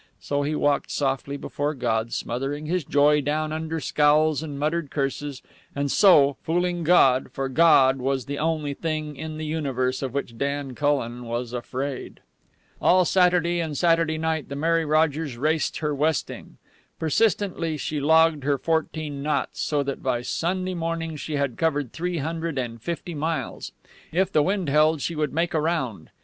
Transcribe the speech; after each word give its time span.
So 0.19 0.41
he 0.41 0.55
walked 0.55 0.89
softly 0.89 1.37
before 1.37 1.75
God, 1.75 2.11
smothering 2.11 2.65
his 2.65 2.83
joy 2.83 3.21
down 3.21 3.53
under 3.53 3.79
scowls 3.79 4.41
and 4.41 4.57
muttered 4.59 4.89
curses, 4.89 5.43
and, 5.75 5.91
so, 5.91 6.37
fooling 6.41 6.83
God, 6.83 7.29
for 7.31 7.47
God 7.47 7.97
was 7.99 8.25
the 8.25 8.39
only 8.39 8.73
thing 8.73 9.15
in 9.15 9.37
the 9.37 9.45
universe 9.45 10.01
of 10.01 10.11
which 10.15 10.39
Dan 10.39 10.73
Cullen 10.73 11.25
was 11.25 11.53
afraid. 11.53 12.19
All 12.81 13.05
Saturday 13.05 13.59
and 13.59 13.77
Saturday 13.77 14.17
night 14.17 14.49
the 14.49 14.55
Mary 14.55 14.85
Rogers 14.85 15.37
raced 15.37 15.77
her 15.77 15.93
westing. 15.93 16.57
Persistently 16.97 17.77
she 17.77 18.01
logged 18.01 18.43
her 18.43 18.57
fourteen 18.57 19.21
knots, 19.21 19.59
so 19.61 19.83
that 19.83 20.01
by 20.01 20.23
Sunday 20.23 20.73
morning 20.73 21.15
she 21.15 21.35
had 21.35 21.57
covered 21.59 21.93
three 21.93 22.17
hundred 22.17 22.57
and 22.57 22.81
fifty 22.81 23.13
miles. 23.13 23.71
If 24.11 24.31
the 24.31 24.41
wind 24.41 24.67
held, 24.67 24.99
she 25.01 25.13
would 25.15 25.31
make 25.31 25.53
around. 25.53 26.09